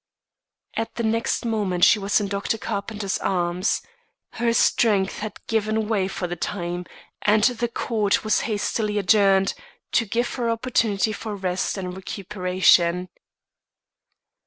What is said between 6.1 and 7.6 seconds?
the time, and